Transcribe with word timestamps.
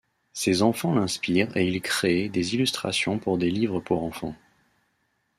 Ses 0.33 0.63
enfants 0.63 0.95
l'inspirent 0.95 1.55
et 1.55 1.67
il 1.67 1.79
crée 1.79 2.27
des 2.27 2.55
illustrations 2.55 3.19
pour 3.19 3.37
des 3.37 3.51
livres 3.51 3.79
pour 3.79 4.01
enfants. 4.03 4.33